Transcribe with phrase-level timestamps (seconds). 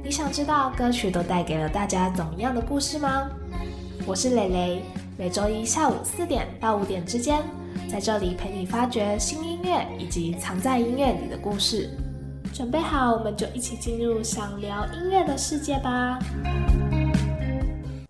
[0.00, 3.28] 你想知道歌曲都带给了大家怎么样的故事吗？
[4.06, 4.82] 我是蕾蕾，
[5.18, 7.42] 每周一下午四点到五点之间，
[7.90, 11.90] 在这里陪你发掘新音乐以及藏在音乐里的故事。
[12.54, 16.18] 准备好，我们就一起进入想聊音乐的世界吧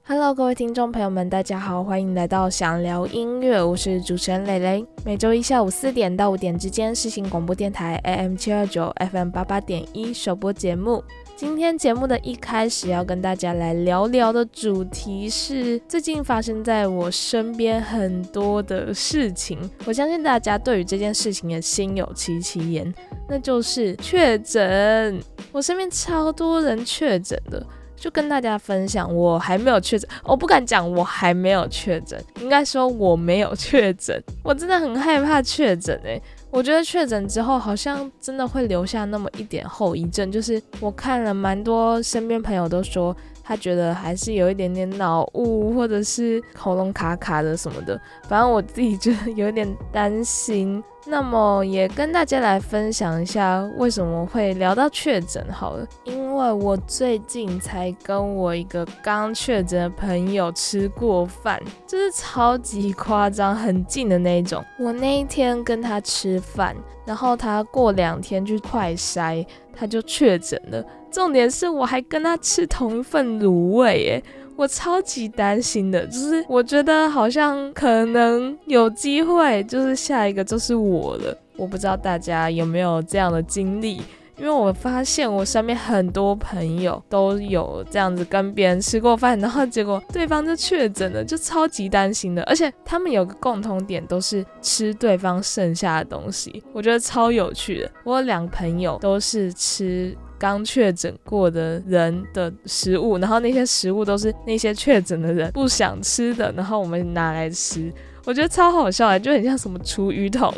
[0.07, 4.85] ！Hello，各位听众朋友们，大家好，欢迎来到想聊音乐，我是主持人蕾蕾。
[5.05, 11.03] 每周一下午四点到五点之间，是新广播电台 AM 七二九 FM 八八点一首播节目。
[11.39, 22.93] 今天节目的一开始要跟大家来聊聊的主题是最近发生在我身边很多的事情，我相信大家对于这件事情也心有戚戚焉，
[23.29, 25.23] 那就是确诊。
[25.53, 36.21] 我身边超多人确诊的，就跟大家分享，我还没有确诊，我不敢讲我还没有确诊，应该说我没有确诊，我真的很害怕确诊诶。
[36.51, 43.17] 我觉得确诊之后，好像真的会留下那么一点后遗症，就是我看了蛮多身边朋友都说。
[43.51, 50.85] 他觉得还是有一点点脑雾，或者是喉咙卡卡的什么的，反正我自己觉得有点担心。
[51.11, 64.63] 那么也跟大家来分享一下为什么会聊到确诊好了，因为我最近才跟我一个刚确诊的朋友吃过饭，就是超级夸张，很近的那种。
[64.79, 70.85] 我那一天跟他吃饭，然后他过两天去快筛，他就确诊了。
[71.11, 74.23] 重点是我还跟他吃同一份卤味，耶，
[74.59, 81.39] 我超级担心的，就是我觉得好像可能有机会，就是下一个就是我了。
[81.57, 84.03] 我不知道大家有没有这样的经历，
[84.37, 92.43] 因为我发现我身边很多朋友都有这样子跟别人吃过饭，然后结果对方就确诊了，就超级担心的。
[92.43, 97.91] 而且他们有个共同点，都是吃对方剩下的东西，我觉得超有趣的。
[98.03, 100.17] 我两朋友都是吃。
[100.39, 107.93] 刚确诊过的人的食物，然后那些食物都是那些确诊的人不想吃的，然后我们拿来吃，
[108.25, 110.53] 我觉得超好笑的，就很像什么厨余桶，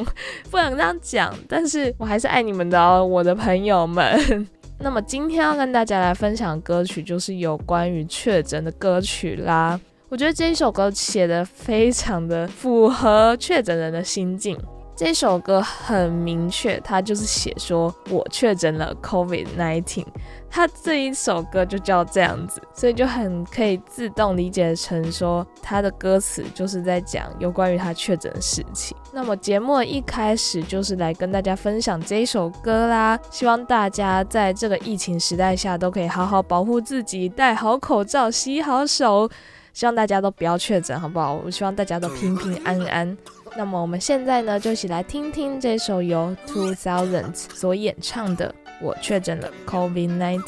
[0.50, 4.46] 不能这样讲，但是我还是爱你们的哦，我的朋友们。
[4.82, 9.78] 那么今天要跟大家来分享歌曲，就是有关于确诊的歌曲啦。
[10.08, 14.58] 我觉得这一首歌写的非常的符合确诊人的心境。
[15.00, 20.04] 这首歌很明确，它就是写说我确诊了 COVID nineteen，
[20.50, 28.94] 它这一首歌就叫这样子，所以就很可以自动理解成说它的歌词就是在讲有关于他确诊的事情。
[29.10, 39.30] 那么节目一开始就是来跟大家分享这一首歌啦，希望大家在这个疫情时代下都可以好好保护自己，戴好口罩，洗好手，
[39.72, 41.40] 希望大家都不要确诊，好不好？
[41.42, 43.16] 我希望大家都平平安安。
[43.56, 50.42] 那么我们现在呢，就一起来听听这首由 Two Thousand 所演唱的《我确诊了 COVID-19》，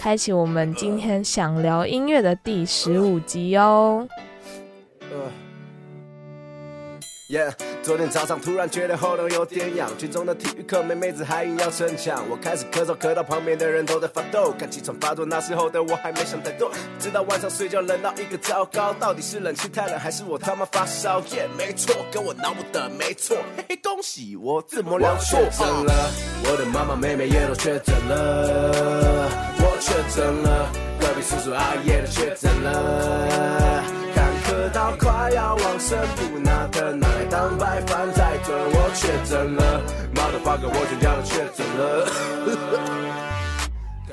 [0.00, 4.06] 开启我们今天想聊音乐的第十五集哦。
[7.82, 14.54] 昨天早上突然觉得喉咙有点痒，军中的体育课没妹子还硬要逞强，我开始咳嗽，咳到旁边的人都在发抖。
[14.58, 21.20] 看气喘发作，那时候的我还没想太多，直到晚上睡觉冷到一个糟糕，到底是冷气太冷还是我他妈发烧？
[21.32, 23.36] 耶，没错，跟我脑补的没错。
[23.56, 25.38] 嘿嘿，恭喜我自摸两错。
[25.38, 26.10] 我确诊了，
[26.44, 29.28] 我的妈妈妹妹也都确诊了，
[29.58, 30.70] 我确诊了，
[31.00, 33.93] 隔壁叔叔阿姨也都确诊了。
[34.54, 38.56] 喝到快要忘身，不拿的奶当白饭在炖。
[38.56, 39.82] 我确诊了，
[40.14, 43.33] 妈的发哥，我全家都确诊了。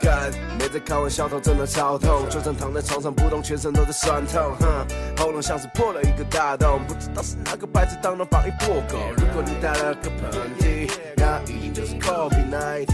[0.01, 4.56] 干，没在开玩笑，头真的超痛，就算躺在床上不动，全身都在酸痛。
[4.59, 4.88] 哼，
[5.18, 8.98] 喉咙像是破了一个大洞，不知道是哪个白痴当中放一破狗。
[9.18, 12.88] 如果你打了个喷嚏，那一定就是 COVID-19。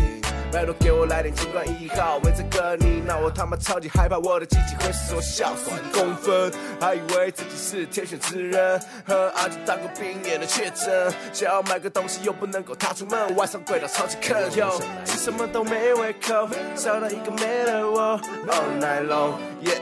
[0.50, 6.50] 拜托给我来点新冠一号，为这个你，那我他妈超级害怕，我的机器会缩小四公分，
[6.80, 16.48] 还以为自己是天选之人，和阿吉当过兵也能确诊，想要买个东西又不能够踏出门，晚上跪到超级渴，哟，吃什么都没胃口，
[16.98, 19.80] 少了一个没了我，all night long，耶。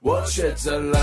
[0.00, 0.98] 我确诊了，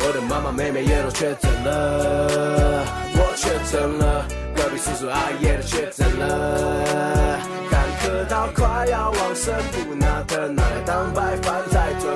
[0.00, 2.84] 我的妈妈妹妹也都确诊了，
[3.14, 4.26] 我确诊了。
[4.56, 7.38] 隔壁叔叔阿姨也都确诊了，
[7.70, 12.12] 干咳到快要往生，不拿灯拿来当白饭在炖。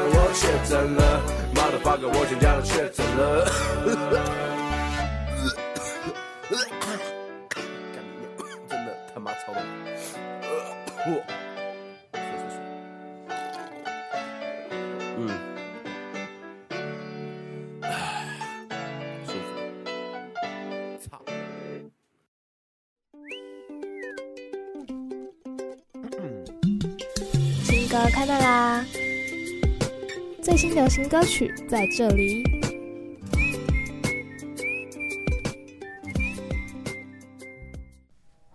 [0.64, 1.20] 真的
[9.14, 9.52] 他妈超
[11.06, 11.22] 冷。
[15.16, 15.28] 嗯，
[19.26, 19.48] 舒服。
[21.00, 21.22] 操！
[27.62, 28.84] 新歌开麦啦！
[30.42, 32.57] 最新流行歌曲在这里。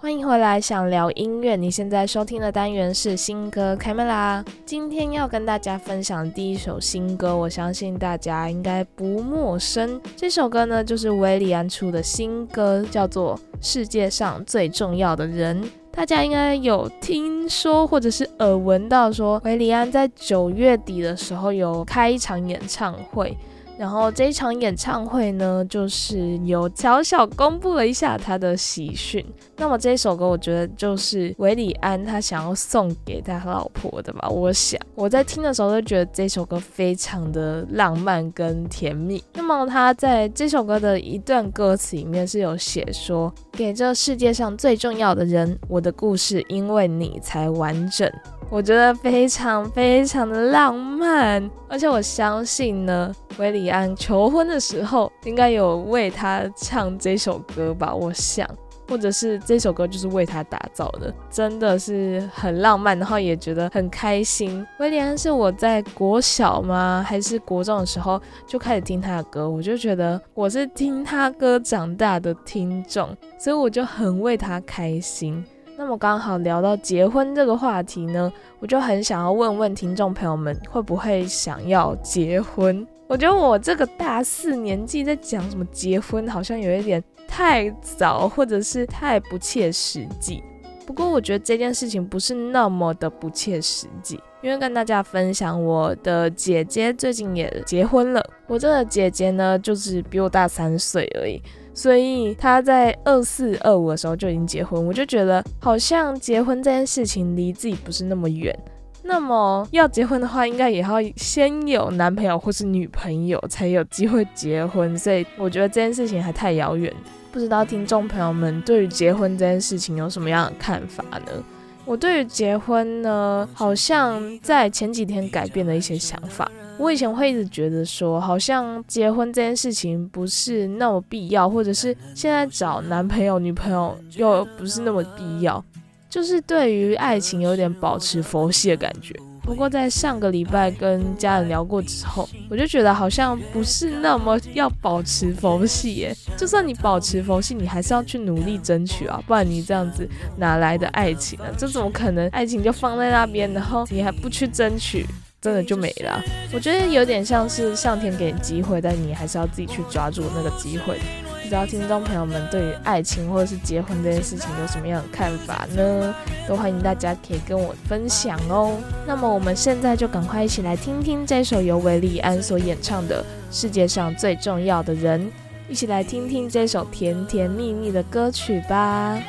[0.04, 1.56] 欢迎回来，想聊音乐。
[1.56, 4.44] 你现在收听的单元是新歌开麦啦！
[4.66, 10.02] 今天要跟大家分享的第一首新歌，我相信大家应该不陌生。
[10.18, 15.64] 这首歌呢，就是维里安出的新歌，叫做《世界上最重要的人》。
[15.90, 23.38] 大家应该有听说或者是耳闻到，说维里安在九月底的时候有开一场演唱会。
[23.78, 29.26] 然后这一场演唱会呢，就是有小小公布了一下他的喜讯。
[29.58, 34.30] 那么这一首歌，我觉得就是韦礼安他想要送给他老婆的吧。
[34.30, 39.24] 我想我在听的时候就觉得这首歌非常的浪漫跟甜蜜。
[39.34, 48.10] 那么他在这首歌的一段歌词里面是有写说：“给这世界上最重要的人，我的故事因为你才完整。”
[48.50, 58.48] 我觉得非常非常的浪漫，而且我相信呢，维里安求婚的时候应该有为他唱这首歌吧，我想，
[58.88, 64.64] 或者是这首歌就是为他打造的，真的是很浪漫，然后也觉得很开心。
[64.80, 73.10] 维里安是我在国小吗，还是国中的时候就开始听他的歌，我就觉得我是听他歌长大的听众，
[73.40, 75.44] 所以我就很为他开心。
[75.76, 82.86] 那么刚好聊到结婚这个话题呢，我就很想要问问听众朋友们，会不会想要结婚？
[83.08, 90.44] 我觉得我这个大四年纪在讲什么结婚，好像有一点太早，或者是太不切实际。
[90.86, 98.24] 不过我觉得这件事情不是那么的不切实际，因为跟大家分享，我的姐姐最近也结婚了。
[98.48, 101.42] 我这个姐姐呢，就是比我大三岁而已。
[101.74, 108.58] 所以他在二四二五的时候就已经结婚，我就觉得好像结婚这件事情离自己不是那么远。
[109.06, 114.98] 那么要结婚的话，应该也要先有男朋友或是女朋友才有机会结婚。
[114.98, 116.94] 所以我觉得这件事情还太遥远。
[117.32, 121.44] 不知道听众朋友们对于结婚这件事情有什么样的看法呢？
[121.84, 126.50] 我对于结婚呢，好像在前几天改变了一些想法。
[126.78, 135.64] 我以前会一直觉得说，好像结婚这件事情不是那么必要，或者是现在找男朋友、女朋友又不是那么必要，
[136.10, 139.16] 就是对于爱情有点保持佛系的感觉。
[139.44, 146.16] 不过在上个礼拜跟家人聊过之后，我就觉得好像不是那么要保持佛系耶。
[146.38, 151.46] 就算你保持佛系，你还是要去努力争取啊，不然你这样子哪来的爱情啊？
[151.58, 152.26] 这怎么可能？
[152.30, 155.06] 爱情就放在那边，然后你还不去争取？
[155.44, 156.24] 真的就没了。
[156.54, 160.98] 我觉得有点像是上天给你机会，但你还是要自己去抓住那个机会。
[161.42, 166.16] 不知道听众朋友们对于爱情或者是结婚这件事情有什么样的看法呢？
[166.48, 168.78] 都欢迎大家可以跟我分享哦。
[169.06, 175.22] 那么我们现在就赶快一起来听听这首由维利安所演唱的《世界上最重要的人》，
[175.68, 179.22] 一起来听听这首甜甜蜜蜜的歌曲吧。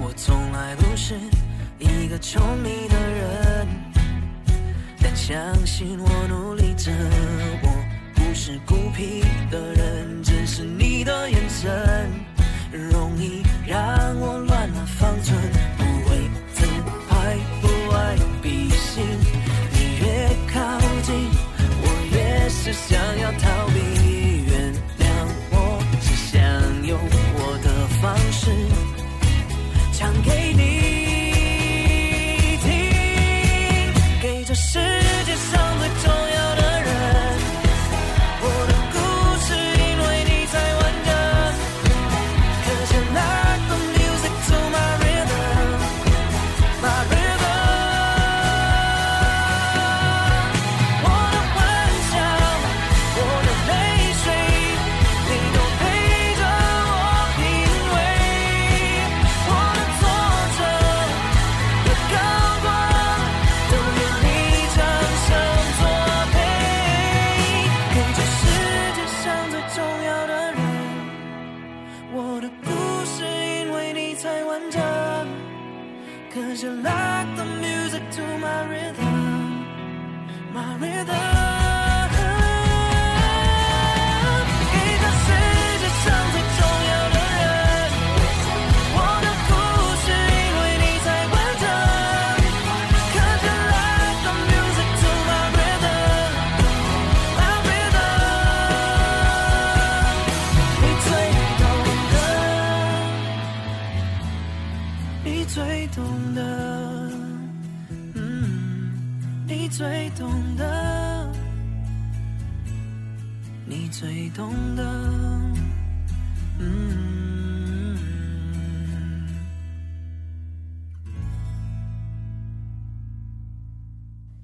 [0.00, 1.14] 我从来不是。
[2.12, 3.66] 个宠你的人，
[5.00, 6.92] 但相信我努力着，
[7.62, 7.68] 我
[8.14, 12.10] 不是孤僻的人，只是你的眼神。
[12.70, 13.80] 容易让
[14.20, 15.38] 我乱了方寸，
[15.78, 16.18] 不会
[16.52, 16.66] 自
[17.08, 19.02] 拍，不爱比心，
[19.72, 21.30] 你越靠近，
[21.80, 23.61] 我越是想要逃。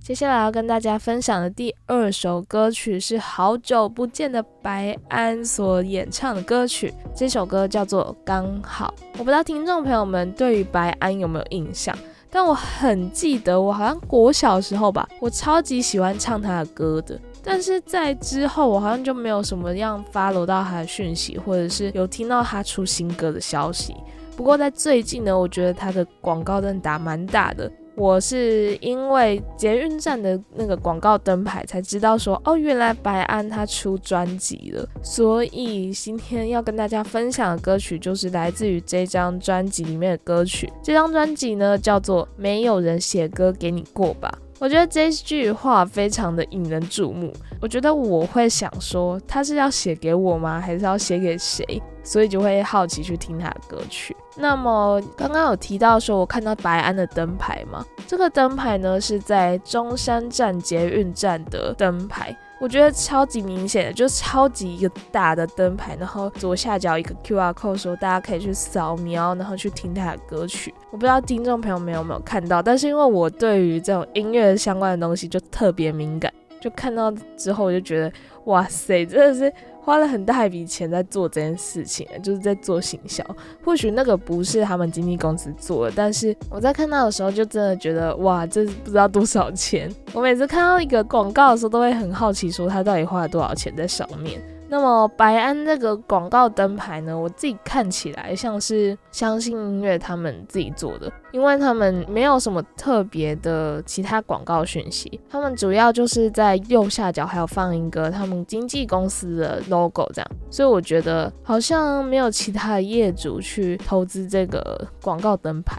[0.09, 8.95] 接下来要跟大家分享的第二首歌曲是好久不见的白安所演唱的歌曲，这首歌叫做《刚好》。
[9.19, 11.95] 我不知道听众朋友们对于白安有没有印象，
[12.31, 17.21] 但我很记得，我好像国小时候吧，我超级喜欢唱他的歌的。
[17.45, 23.95] 但是在之后，我好像就没有什么样 follow 到他的讯息，或者是有听到他出新歌的消息。
[24.35, 27.71] 不过在最近呢，我觉得他的广告真的打蛮大的。
[27.99, 34.88] 我是因为捷运站的那个广告灯牌才知道说，哦，原来白安他出专辑了。
[35.02, 40.73] 所以今天要跟大家分享的歌曲就是来自于这张专辑里面的歌曲。
[40.81, 44.33] 这张专辑呢叫做《没有人写歌给你过吧》。
[44.59, 47.33] 我觉得这句话非常的引人注目。
[47.61, 50.61] 我觉得我会想说，他是要写给我吗？
[50.61, 51.65] 还是要写给谁？
[52.03, 54.17] 所以就会好奇去听他的歌曲。
[54.37, 70.75] 那么刚刚有提到说，我看到白安的灯牌嘛，这个灯牌呢是在中山站捷运站的灯牌，我觉得超级明显的，就超级一个大的灯牌，然后左下角一个 Q R code，时候大家可以去扫描，然后去听他的歌曲。
[70.91, 78.12] 我不知道听众朋友们有没有看到，但是因为我对于这种音乐相关的东西就特别敏感，就看到之后我就觉得，
[78.45, 79.53] 哇塞，真的是。
[79.81, 83.25] 花了很大一笔钱在做这件事情，就是在做行销。
[83.65, 89.91] 或许那个不是他们经纪公司做的，但是我在看到的时候就真的觉得，哇，这不知道多少钱。
[90.12, 94.38] 我每次看到一个广告的时候，都会很好奇，说他到底花了多少钱在上面。
[94.68, 115.76] 那么白安这个广告灯牌呢，我自己看起来像是相信音乐他们自己做的，因为他们没有什么特别的其他广告讯息，他们主要就是在右下角还有放一个他们经纪公司的 logo 这样，所以我觉得好像没有其他业主去投资这个广告灯牌。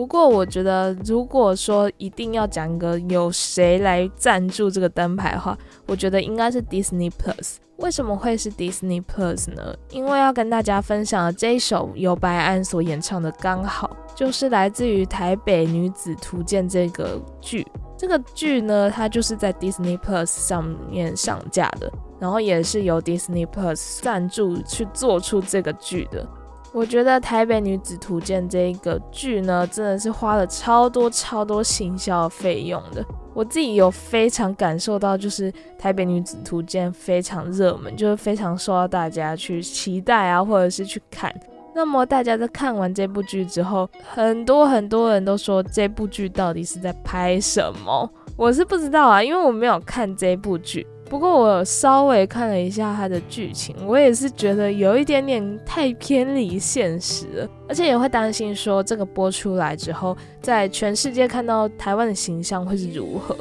[0.00, 5.54] 不过我觉得，如果说一定要讲一个有谁来赞助这个灯牌的话，
[5.86, 7.56] 我觉得应该是 Disney Plus。
[7.76, 9.76] 为什么会是 Disney Plus 呢？
[9.90, 17.66] 因为要跟大家分享的这一首由白安所演唱的《刚好》，就是来自于《台北女子图鉴》这个剧。
[17.98, 26.26] 这个剧呢，它就是在 Disney Plus 上面上架的，然后也是由 Disney Plus 赞助去做出这个剧的。
[26.72, 33.04] 我觉得《台北女子图鉴》这一个剧呢，真的是花了超多超多行销费用的。
[33.34, 41.32] 我自己有非常感受到，就是《台北女子图鉴》非常热门，就是非常受到大家去期待啊，或者是去看。
[41.74, 48.08] 那么大家在看完这部剧之后，很多很多人都说这部剧到底是在拍什么？
[48.36, 50.86] 我是不知道啊，因为我没有看这部剧。
[51.10, 63.36] 不过我稍微看了一下它的剧情，我也是觉得有一点点太偏离现实了，而且也会担心说这个播出来之后，在全世界看到台湾的形象会是如何。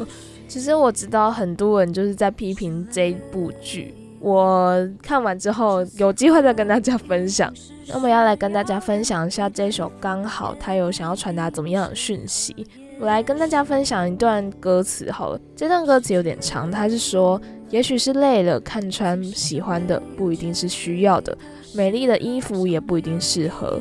[0.48, 7.54] 其实我知道很多人就是在批评这部剧，我看完之后有机会再跟大家分享。
[7.88, 12.66] 那么要来跟大家分享一下这首刚好它有想要传达怎么样的讯息，
[13.00, 17.40] 我来跟大家分享一段歌词好了，这段歌词有点长，它是说。
[17.70, 21.38] 也许是累了，看穿喜欢的不一定是需要的，
[21.72, 23.80] 美丽的衣服也不一定适合。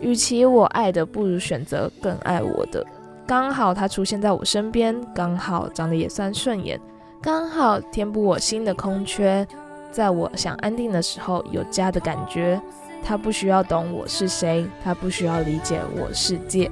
[0.00, 2.84] 与其我爱的，不如选择更爱我的。
[3.28, 6.80] 刚好他出现在我身边，刚好长得也算顺眼，
[7.22, 9.46] 刚好填补我心的空缺。
[9.92, 12.60] 在我想安定的时候，有家的感觉。
[13.00, 16.68] 他不需要懂我是谁，他不需要理解我世界。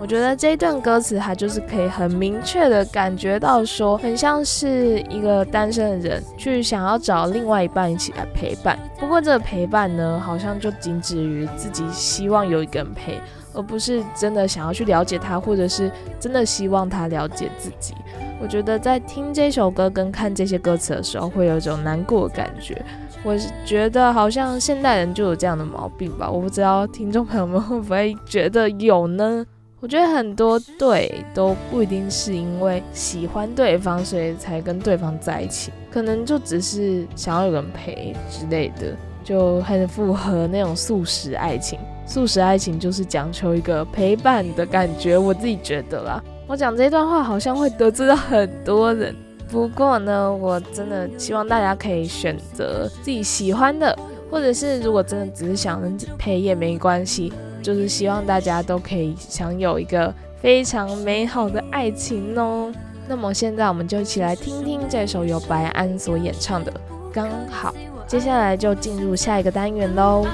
[0.00, 8.78] 我觉得这一段歌词，它就是可以很明确的感觉到，说很像是一个单身的人去想要找另外一半一起来陪伴。
[8.98, 13.20] 不过这个陪伴呢，好像就仅止于自己希望有一个人陪，
[13.52, 17.94] 而不是真的想要去了解他，或者是真的希望他了解自己。
[18.40, 22.82] 我觉得在听这首歌跟看这些歌词的时候，会有一种难过的感觉。
[23.22, 29.44] 我是觉得好像现代人就有这样的毛病吧，我不知道听众朋友们会不会觉得有呢？
[29.80, 38.94] 我觉得很多对都不一定是因为喜欢对方，所以才跟对方在一起，可能就只是想要有人陪之类的，
[39.24, 41.78] 就很符合那种素食爱情。
[42.06, 46.22] 素食爱情就是讲求一个陪伴的感觉，我自己觉得啦。
[46.46, 49.16] 我讲这段话好像会得罪到很多人，
[49.48, 53.98] 不过呢，我真的希望大家可以选择自己喜欢的，
[54.30, 55.80] 或者是如果真的只是想
[56.18, 57.32] 陪也没关系。
[57.62, 62.72] 就是希望大家都可以享有一个非常美好的爱情哦。
[63.08, 66.72] 那么现在我们就一起来听听这首由白安所演唱的
[67.12, 67.72] 《刚好》。
[68.06, 70.26] 接下来就进入下一个单元喽。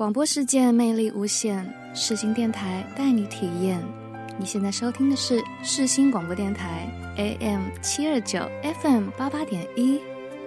[0.00, 3.78] 广播世界魅力无限，世新电台带你体验。
[4.38, 8.40] 你现在收听的是世新广播电台 AM 七二九
[8.80, 10.00] FM 八八点一，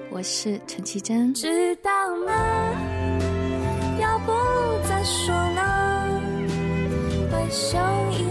[0.09, 1.31] 我是陈绮贞。
[1.35, 1.91] 知道
[2.25, 2.33] 吗？
[3.99, 4.31] 要不
[4.89, 6.19] 再说呢？
[7.31, 7.79] 回声
[8.11, 8.23] 一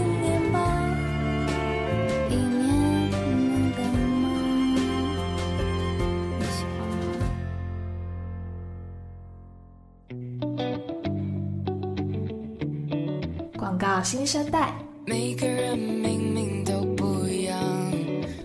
[14.03, 14.73] 新生代，
[15.05, 17.57] 每个人明明都不一样。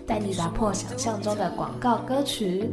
[0.07, 2.69] 带你打破想象中的广告歌曲。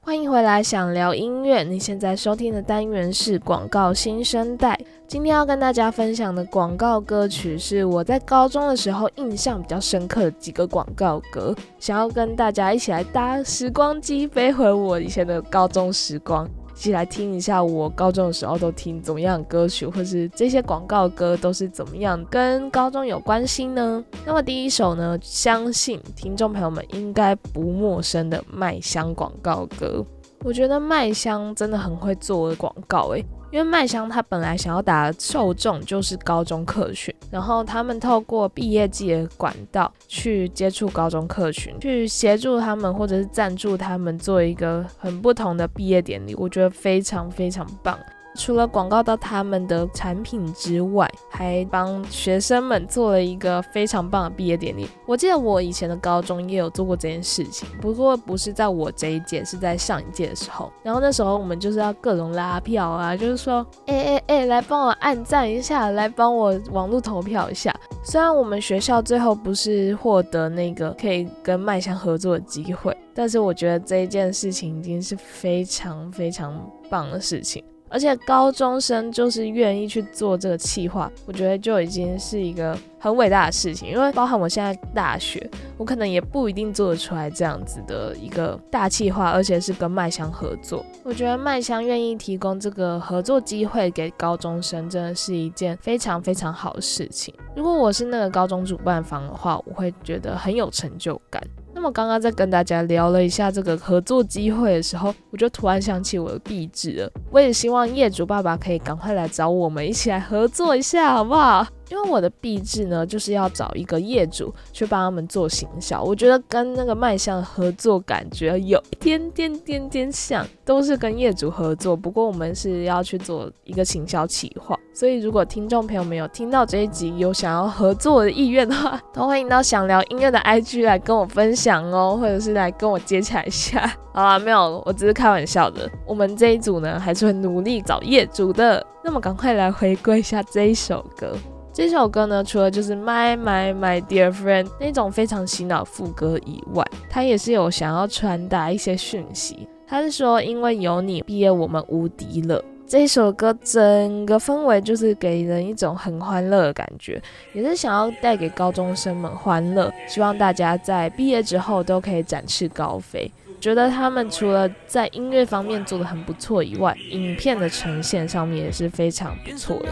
[0.00, 1.62] 欢迎回来，想聊音乐。
[1.62, 4.76] 你现在收听的单元是广告新生代。
[5.06, 16.48] 今天要跟大家分享的广告歌曲是我在高中的时候印象比较深刻的几个广告歌，想要跟大家一起来搭时光机飞回我以前的高中时光。
[16.80, 24.02] 一起来听一下我高中的时候都听怎么样的歌曲，或是这些广告歌都是怎么样跟高中有关系呢？
[24.24, 30.02] 那么第一首呢，相信听众朋友们应该不陌生的麦香广告歌。
[30.42, 47.98] 我觉得麦香真的很会做广告诶，因为麦香它本来想要打的受众就是高中客群，然后他们透过毕业季的管道去接触高中客群，去协助他们或者是赞助他们做一个很不同的毕业典礼，我觉得非常非常棒。
[48.36, 54.88] 除了广告到他们的产品之外，还帮学生们做了一个非常棒的毕业典礼。
[55.06, 60.72] 我记得我以前的高中也有做过这件事情，不过不是在我这一届，是在上一届的时候。
[60.82, 67.74] 然后那时候我们就是要各种拉票啊，就是说，哎哎哎，来帮我按赞一下，来帮我网络投票一下。
[68.02, 77.62] 虽然我们学校最后不是获得那个可以跟麦香合作的机会，但是我觉得这一件事情已经是非常非常棒的事情。
[77.90, 83.90] 而且高中生就是愿意去做这个企划，我觉得就已经是一个很伟大的事情。
[83.90, 90.86] 因为包含我现在大学，我可能也不一定做得出来这样子的一个大企划，而且是跟麦香合作。
[91.02, 97.34] 我觉得麦香愿意提供这个合作机会给高中生，真的是一件非常非常好的事情。
[97.56, 101.42] 如果我是那个高中主办方的话，我会觉得很有成就感。
[101.80, 107.10] 那么刚刚在跟大家聊了一下这个合作机会的时候，我就突然想起我的壁纸了。
[107.30, 111.66] 我也希望业主爸爸可以赶快来找我们一起来合作一下，好不好？
[111.90, 124.78] 因为我的壁纸呢，就是要找一个业主去帮他们做行销，我觉得跟那个卖相合作感觉有一点点点点像，都是跟业主合作，不过我们是要去做一个行销企划。
[124.94, 133.90] 所以如果听众朋友们有听到这一集有想要合作的意愿的话，都欢迎到想聊音乐的 IG 来跟我分享哦，或者是来跟我接洽一下。
[134.12, 135.90] 好啦，没有，我只是开玩笑的。
[136.06, 138.84] 我们这一组呢，还是会努力找业主的。
[139.02, 141.34] 那么赶快来回归一下这一首歌。
[141.72, 149.68] 这首歌呢，除了就是 My My My Dear Friend 那种非常洗脑副歌以外，它也是有想要传达一些讯息。
[149.86, 152.62] 它是说，因为有你，毕业我们无敌了。
[152.88, 157.22] 这首歌整个氛围就是给人一种很欢乐的感觉，
[157.54, 163.30] 也是想要带给高中生们欢乐，希望大家在毕业之后都可以展翅高飞。
[163.60, 169.88] 觉得他们除了在音乐方面做的很不错以外，影片的呈现上面也是非常不错的。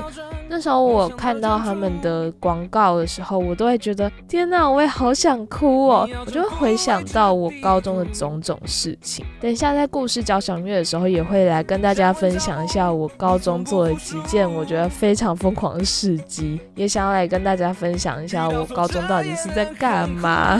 [0.48, 6.08] 那时候我看到他们的广告的时候，我都会觉得天哪，我也好想哭哦！
[6.24, 9.24] 我就会回想到我高中的种种事情。
[9.40, 20.58] 等一下在故事交响乐的时候，也会来跟大家分享一下我高中做的几件我觉得非常疯狂的事迹，也想要来跟大家分享一下我高中到底是在干嘛。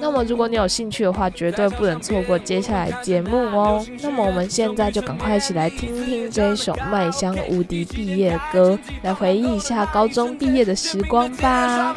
[0.00, 3.84] 那么，如果你有兴趣的话，绝对不能错过接下来节目哦。
[4.02, 11.94] 那么，我们现在就赶快一起来听听这一首麦香无敌毕业歌，来回忆一下高中毕业的时光吧。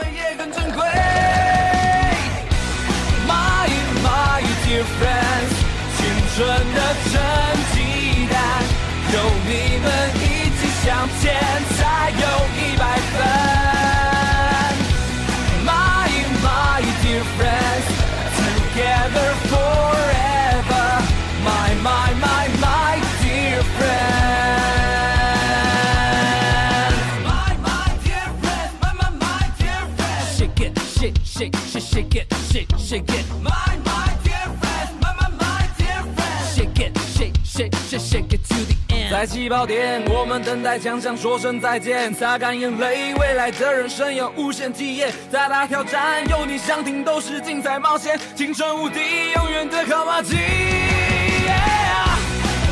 [5.98, 6.06] 青
[6.36, 6.80] 春的
[7.10, 7.20] 成
[7.74, 8.38] 绩单，
[9.12, 9.16] 有
[9.48, 10.22] 你们一
[10.56, 10.86] 起向
[11.20, 11.34] 前，
[11.76, 12.18] 才有
[12.56, 13.67] 一百分。
[32.78, 33.26] Shake, it.
[33.42, 33.52] My,
[33.86, 36.46] my dear friend, my, my, my dear friend.
[36.56, 38.76] Shake it, shake, shake, shake, shake it to the
[39.10, 50.36] 在起跑点，我们等待奖项，说声再见，擦干眼泪，未来的人生有无限体验，再大挑战，有你想听都是精彩冒险，青春无敌，永远的好马基。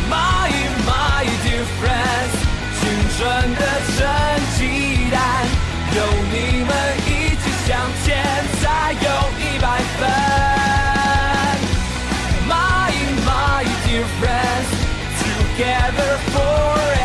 [0.10, 0.52] My
[0.86, 2.36] my dear friends，
[2.82, 2.84] 青
[3.16, 3.62] 春的
[3.96, 4.06] 成
[4.58, 5.48] 绩单，
[5.96, 6.00] 有
[6.34, 6.72] 你们
[7.08, 7.10] 一
[7.85, 8.25] 一起向前，
[8.63, 8.99] 才有
[9.39, 9.67] 一百
[9.99, 10.09] 分。
[12.49, 12.91] My
[13.27, 17.04] my dear friends。together forever.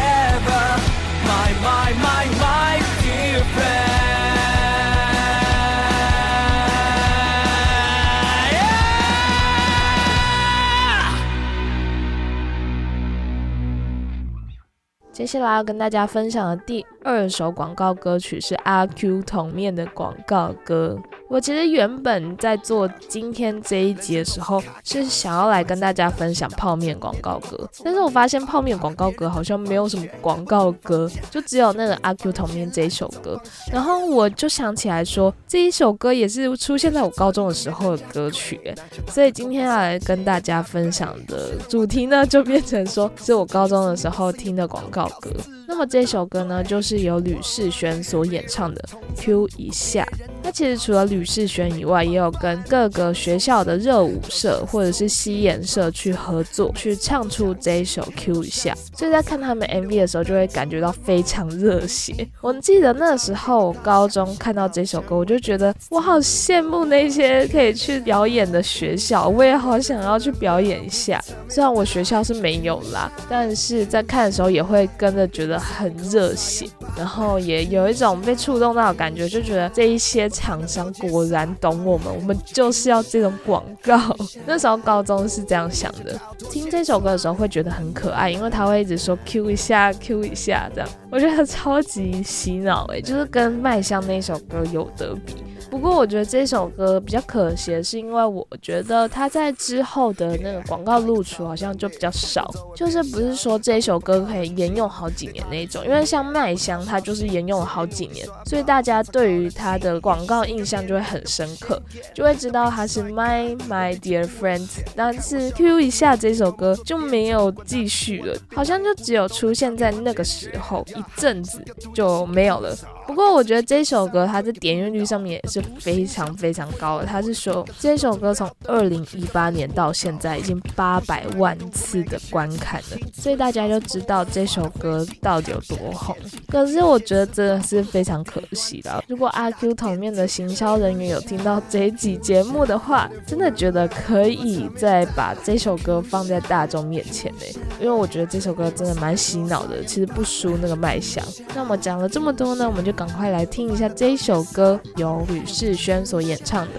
[15.21, 20.99] 接下来要跟大家分享的第二首广告歌曲是阿 Q 同面的广告歌。
[21.31, 33.41] 我其实原本在做今天这一集的时候，是想要来跟大家分享泡面广告歌，但是我发现泡面广告歌好像没有什么广告歌，就只有那个阿 Q 童面这一首歌。
[33.73, 38.61] 然后我就想起来说，这一首歌也是出现在我高中的时候的歌曲，
[39.07, 45.31] 所以今天要来跟大家分享的主题呢，就变成说是我高中的时候听的广告歌。
[45.69, 48.83] 那么这首歌呢，就是由吕世轩所演唱的
[49.23, 50.03] 《Q 一下》。
[50.43, 58.73] 那其实除了吕世轩以外，也有跟各个学校的热舞社或者是西演社去合作，去唱出这一首《Q 一下》。
[58.99, 62.29] 所以在看他们 MV 的时候，就会感觉到非常热血。
[62.43, 71.19] 我记得那时候高中看到这首歌，我就觉得我好羡慕那些可以去表演的学校，我也好想要去表演一下。
[71.49, 75.59] 虽然我学校是没有啦，但是在看的时候也会跟着觉得。
[75.81, 83.99] 很热血，然后也有一种被触动到的感觉，就觉得这一些厂商果果然懂我们，我们就是要这种广告。
[84.47, 86.19] 那时候高中是这样想的，
[86.51, 95.35] 听这首歌的时候会觉得很可爱，因为他会一直说 Q 一下 Q 一下这样，我觉得超级洗脑诶，就是跟麦香那首歌有得比。
[95.71, 105.85] 不过我觉得这首歌比较可惜，是因为我觉得它在之后的那个广告露出好像就比较少，就是不是说这首歌可以沿用好几年那种。
[105.85, 111.81] 因为像麦香，它就是沿用了好几年，所以大家对于它的广告印象就会很深刻，
[112.13, 114.81] 就会知道它是 My My Dear Friends，。
[114.97, 122.77] 但是 Q 一下这首歌就没有继续了，好像就只有出现在那个时候一阵子就没有了。
[123.11, 127.07] 不过我觉得这首歌它在点阅率上面也是非常非常高的。
[127.07, 136.17] 他是说这首歌从二零一八年到现在已经八百万次的观看了，所以大家就知道这首歌到底有多红。
[136.49, 139.03] 可是我觉得真的是非常可惜的。
[139.09, 151.25] 如果阿 Q 同面的行销人员有听到这一集节目的话，真的觉得可以再把这首歌放在大众面前呢，因为我觉得这首歌真的蛮洗脑的，其实不输那个麦香。
[151.57, 156.73] 那么讲了这么多呢，我们就赶快来听一下这首歌，由吕世轩所演唱的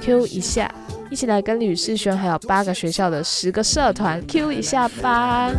[0.02, 0.74] 《Q 一下》，
[1.10, 5.52] 一起来跟吕世轩还有八个学校的十个社团 Q 一下吧。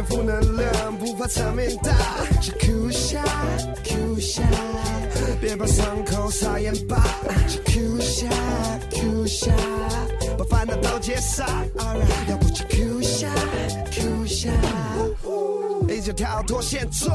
[0.00, 1.92] 点负能量，不怕场面大。
[2.58, 3.22] Q 下
[3.84, 4.42] ，Q 下，
[5.40, 6.96] 别把伤口撒盐巴。
[7.66, 8.26] Q 下
[8.90, 9.52] ，Q 下，
[10.38, 11.46] 把烦恼都解散。
[12.28, 13.28] 要不就 Q 下
[13.90, 14.50] ，Q 下，
[15.88, 17.14] 一起跳脱现状。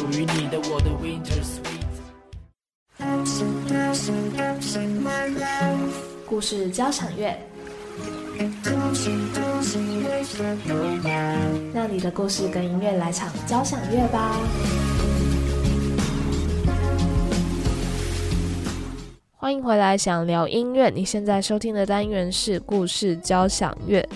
[0.00, 1.84] 属于你的我的 Winter Sweet。
[6.26, 7.38] 故事交响乐，
[11.74, 14.34] 让你的故事跟音乐来场交响乐吧。
[19.36, 20.88] 欢迎回来，想聊音乐。
[20.88, 24.08] 你现在收听的单元是故事交响乐。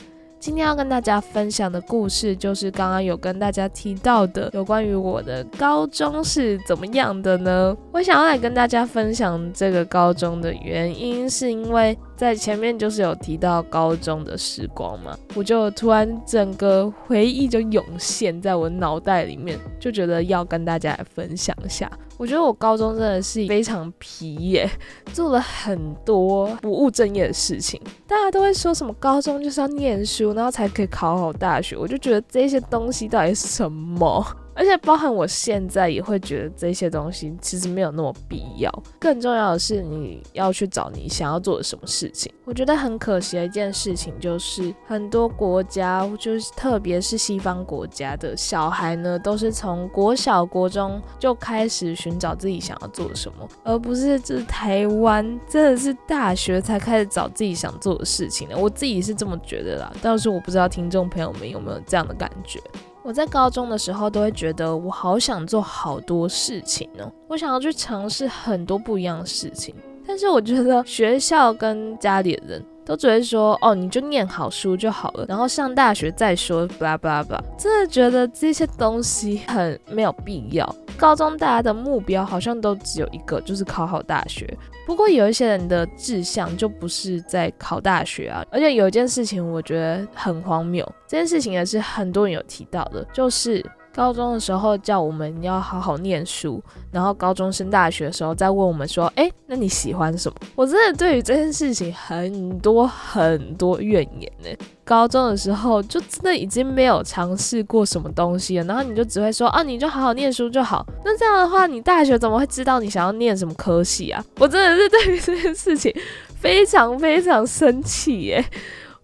[0.44, 7.74] 今天要跟大家分享的故事，就是刚刚有跟大家提到的，有关于我的高中是怎么样的呢？
[7.92, 21.90] 我想要来跟大家分享这个高中的原因，是因为在前面就是有提到高中的时光嘛，我就突然整个回忆就涌现在我脑袋里面，就觉得要跟大家来分享一下。
[22.16, 24.70] 我觉得我高中真的是非常皮耶，
[25.12, 27.80] 做了很多不务正业的事情。
[28.06, 31.76] 大家都会说什么高中就是要念书，然后才可以考好大学。
[31.76, 34.24] 我就觉得这些东西到底是什么？
[34.54, 38.70] 而且包含我现在也会觉得这些东西其实没有那么必要。
[38.98, 42.32] 更重要的是，你要去找你想要做的什么事情。
[42.44, 58.56] 我觉得很可惜的一件事情就是，很多国家，就是特别是西方国家的小孩呢，都是从国小、国中就开始寻找自己想要做什么，而不是就是台湾真的是大学才开始找自己想做的事情的。
[58.56, 62.60] 我自己是这么觉得啦，但是我不知道听众朋友们有没有这样的感觉。
[63.04, 69.74] 我在高中的时候都会觉得我好想做好多事情哦，我想要去尝试很多不一样的事情。
[70.06, 77.44] 但是我觉得学校跟家里的人都只会说，哦，你就念好书就好了，然后上大学再说，巴拉巴拉巴拉。
[77.58, 80.74] 真的觉得这些东西很没有必要。
[80.96, 84.46] 高中大家的目标好像都只有一个，就是考好大学。
[84.86, 100.36] 不过有一些人的志向就不是在考大学啊，而且有一件事情我觉得很荒谬，这件事情也是很多人有提到的，就是高中的时候叫我们要好好念书，然后高中升大学的时候再问我们说，哎，那你喜欢什么？
[100.56, 104.48] 我真的对于这件事情很多很多怨言呢。
[104.82, 110.84] 高中的时候就真的已经没有尝试过什么东西了，然后你就只会说啊，你就好好念书就好。
[111.04, 114.22] 那这样的话，你大学怎么会知道你想要念什么科系啊？
[114.40, 115.94] 我真的是对于这件事情
[116.40, 118.44] 非常非常生气耶。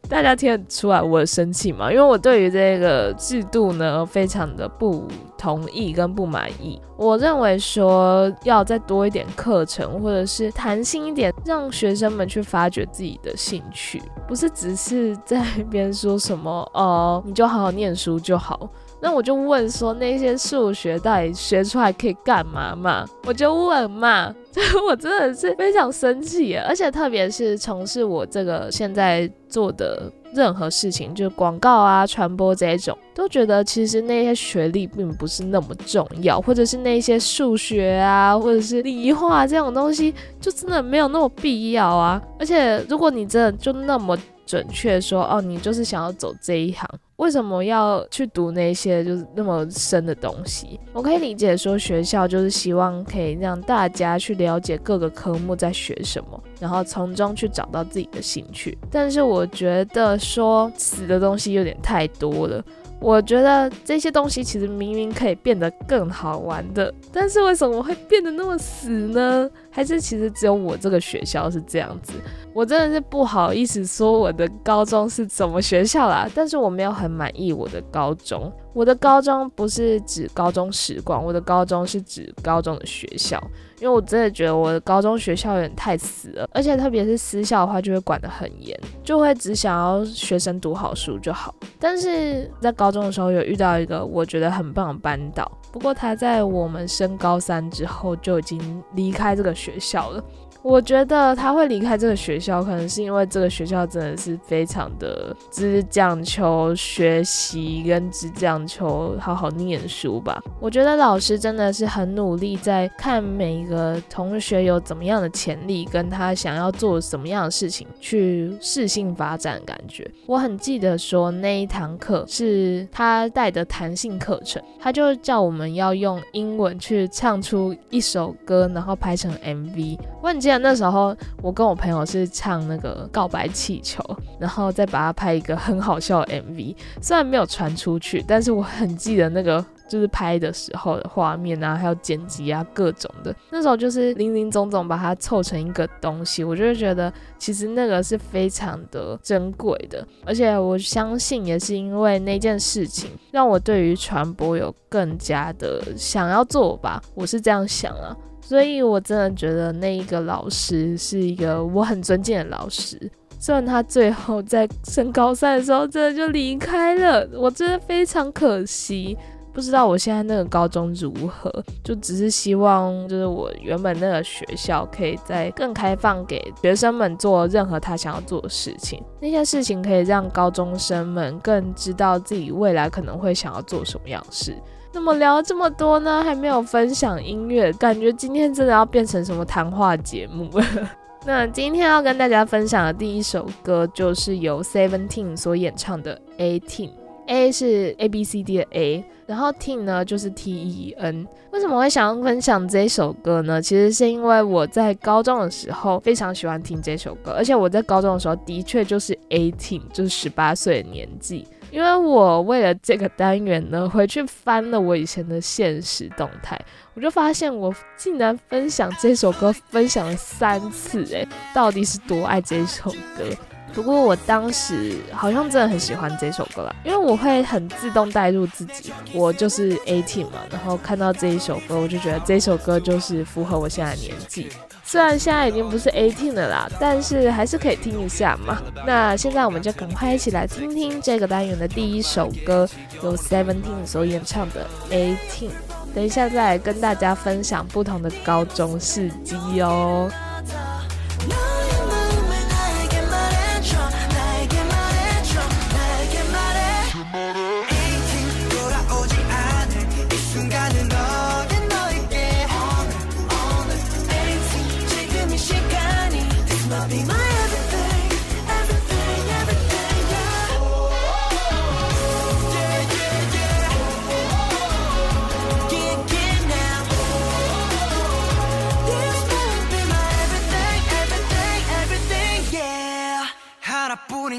[0.08, 1.90] 大家听得出来我的生气吗？
[1.90, 5.06] 因为我对于这个制度呢，非常的不
[5.38, 6.80] 同意跟不满意。
[6.96, 18.68] 我认为说要再多一点课程，或者是弹性一点，让学生们去发掘自己的兴趣，不是只是在那边说什么哦，你就好好念书就好。
[19.02, 23.06] 那我就问说，那些数学到底学出来可以干嘛嘛？
[23.26, 24.34] 我就问嘛，
[24.88, 30.10] 我真的是非常生气，而且特别是从事我这个现在做的。
[30.32, 42.22] 任何事情，就是广告啊、传播这一种，都觉得其实那些学历并不是那么重要，或者是那些数学啊，或者是理化这种东西，就真的没有那么必要啊。
[42.38, 44.16] 而且，如果你真的就那么
[44.50, 46.84] 准确说，哦，你就是想要走这一行。
[47.18, 50.80] 为什么要去读那些就是那么深的东西？
[50.92, 58.76] 我可以理解说学校就是希望可以让大家去了解各个科目在学什么，然后从中去找到自己的兴趣。
[58.90, 62.60] 但是我觉得说死的东西有点太多了。
[62.98, 69.48] 我觉得这些东西其实明明可以变得更好玩的，但是为什么会变得那么死呢？
[69.70, 72.12] 还是其实只有我这个学校是这样子？
[72.52, 78.52] 我真的是不好意思说我的高中是什么学校啦，但是我没有很满意我的高中。
[78.72, 83.40] 我的高中不是指高中时光，我的高中是指高中的学校。
[83.80, 91.54] 因为我真的觉得我的高中学校有点太死了，而且特别是私校的话，就会管得很严，就会只想要学生读好书就好。
[91.78, 100.24] 但是在高中的时候有遇到一个我觉得很棒的班导，不过他在我们升高三之后就已经离开这个学校了。
[100.62, 110.42] 我觉得他会离开这个学校，可能是因为这个学校真的是非常的只讲求学习跟只讲求好好念书吧。
[110.60, 119.60] 我觉得老师真的是很努力，在看每一个同学有怎么样的潜力，跟他想要做什么样的事情，去适性发展。
[119.66, 129.98] 感觉我很记得说那一堂课是他带的弹性课程，他就叫我们要用英文去唱出一首歌，然后拍成 MV。
[130.22, 130.62] 问记。
[130.62, 134.02] 那时候我跟我朋友是唱那个告白气球，
[134.38, 143.34] 然后再把它拍一个很好笑的 MV，虽然没有传出去，但是我很记得那个就是拍的时候的画面啊，还有剪辑啊各种的。
[143.50, 158.16] 那时候就是零零总总把它凑成一个东西，我就觉得其实那个是非常的珍贵的，而且我相信也是因为那件事情让我对于传播有更加的想要做吧，我是这样想啊。
[158.50, 162.98] 所以，我真的觉得那一个老师是一个我很尊敬的老师。
[163.38, 169.16] 虽然他最后在升高三的时候真的就离开了，我真的非常可惜。
[169.52, 171.48] 不知道我现在那个高中如何，
[171.84, 179.00] 就只是希望，就是我原本那个学校可以再更开放给学生们做任何他想要做的事情。
[179.20, 184.56] 那些事情可以让高中生们更知道自己未来可能会想要做什么样的事。
[184.92, 190.64] 怎么聊这么多呢，还没有分享音乐，感觉今天真的要变成什么谈话节目了。
[191.24, 200.94] 那今天要跟大家分享的第一首歌，就是由 Seventeen 所演唱的 Eighteen，A 是 A B C D 的 A，然后 Teen 呢就是 T E
[200.98, 201.26] N。
[201.52, 203.60] 为什么会想要分享这首歌呢？
[203.60, 211.46] 其实是因为我在高中的时候非常喜欢听这首歌，而且我在高中的时候的确就是 Eighteen，就是十八岁的年纪。
[211.70, 216.60] 因为我为了这个单元呢，回去翻了我以前的现实动态，
[216.94, 223.24] 我就发现我竟然分享这首歌分享了三次，诶，到底是多爱这首歌？
[223.72, 234.48] 不过我当时好像真的很喜欢这首歌啦，因为我会很自动带入自己，我就是 eighteen 嘛，然后看到这一首歌，我就觉得这首歌就是符合我现在年纪。
[234.90, 238.60] 虽然现在已经不是 eighteen 了啦，但是还是可以听一下嘛。
[238.84, 242.68] 那现在我们就赶快一起来听听这个单元的第一首歌，
[243.00, 245.50] 由 seventeen 所演唱的 eighteen。
[245.94, 250.10] 等一下再跟大家分享不同的高中事迹哦。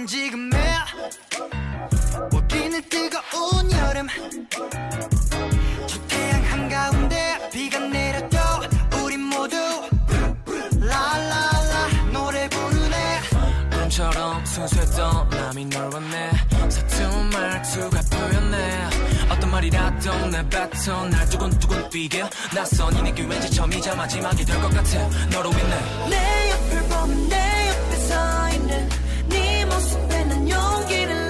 [0.01, 0.59] 아닌 지금의
[2.33, 4.07] 우리는 뜨거운 여름.
[5.87, 8.37] 저 태양 한가운데 비가 내렸죠
[9.03, 9.55] 우리 모두
[10.79, 13.19] 라라라 노래 부르네.
[13.71, 16.31] 꿈처럼 순수했던 남이 널 원해
[16.69, 18.89] 서툰 말투가 보였네.
[19.29, 22.23] 어떤 말이라도 내 뱉어 날 두근두근 뛰게
[22.55, 25.07] 낯선 이 느낌 왠지 점이자 마지막이 될 것 같아.
[25.29, 26.09] 너로 인해.
[26.09, 28.89] 내 옆을 보면 내 옆에 서 있는
[30.81, 31.20] looking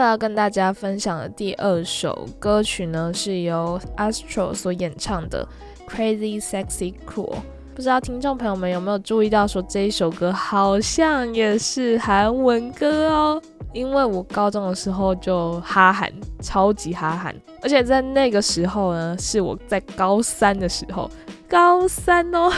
[0.00, 5.46] 要跟大家分享的第二首歌曲呢，是由 Astro 所演唱的
[5.90, 7.34] 《Crazy Sexy Cool》。
[7.74, 13.42] 不知道听众朋友们有没有注意到，说这一首歌好像也是韩文歌哦。
[13.72, 17.32] 因为我高中的时候就哈韩，超级哈韩，
[17.62, 21.08] 而且在那个时候呢，是我在高三的时候，
[21.50, 22.48] 高三哦，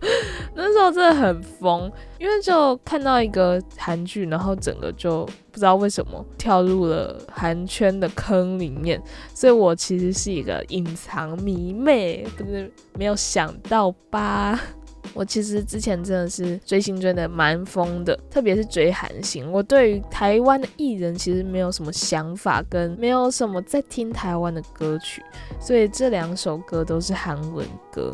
[0.54, 14.60] 那时候真的很疯，因为就看到一个韩剧，然后整个就不知道为什么跳入了韩圈的坑里面，所以我其实是一个隐藏迷妹，不是没有想到吧？
[15.14, 19.50] 我其实之前真的是追星追的蛮疯的，特别是追韩星。
[19.50, 25.22] 我对于台湾的艺人其实没有什么想法，跟没有什么在听台湾的歌曲，
[25.58, 28.12] 所以这两首歌都是韩文歌。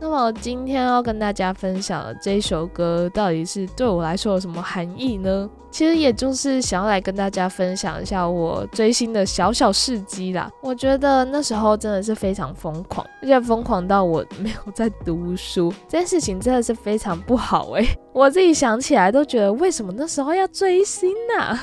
[0.00, 5.48] 那么今天要跟大家分享的这首歌，到底是对我来说有什么含义呢？
[5.70, 10.48] 其实也就是想要来跟大家分享一下我追星的小小事迹啦。
[10.62, 17.86] 我觉得那时候真的是非常疯狂，而且疯狂到我没有在读书，这件事情真的是非常不好诶。
[18.12, 21.58] 我自己想起来都觉得，为什么那时候要追星呢？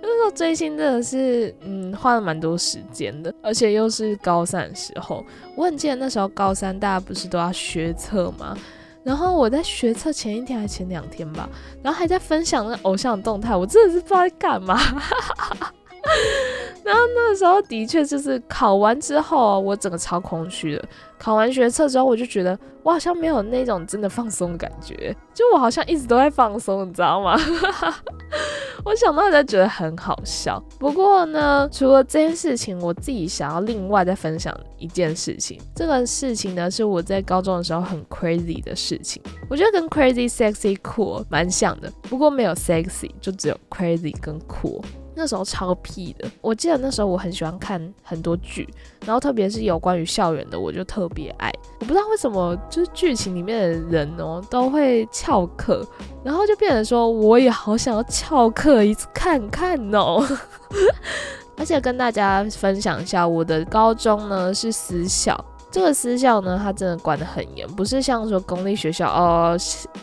[0.00, 5.24] 那时候追星真的是，嗯，花了蛮多时间的，而且又是高三的时候。
[5.56, 8.56] 我很记得那时候高三，大家不是都要学测吗？
[9.04, 11.48] 然后我在学测前一天还是前两天吧，
[11.82, 14.78] 然后还在分享那偶像的动态，我真的是不知道在干嘛。
[16.84, 20.84] 然后那个时候的确就是考完之后，我整个超空虚的。
[21.18, 27.36] 考完学测之后，我就觉得我好像没有那种真的放松的感觉，就我好像一直都在放松，你知道吗？
[28.84, 30.62] 我想到就觉得很好笑。
[30.78, 35.60] 不过呢，除了这件事情，我自己想要另外再分享一件事情。
[35.74, 39.20] 这个事情呢，是我在高中的时候很 crazy 的事情。
[39.50, 44.80] 我觉得跟 crazy sexy cool 蛮像的，不过没有 sexy，就只有 crazy 跟 cool。
[45.18, 48.66] 那时候超屁的，我记得那时候我很喜欢看很多剧，
[49.04, 51.52] 然后特别是有关于校园的，我就特别爱。
[51.80, 55.84] 我不知道为什么，就是剧情里面的人哦都会翘课，
[56.22, 60.24] 然后就变成说我也好想要翘课一次看看哦。
[61.58, 65.36] 而且跟大家分享一下，我的高中呢是私校。
[65.70, 69.56] 这个私校呢，它真的管得很严，不是像说公立学校哦，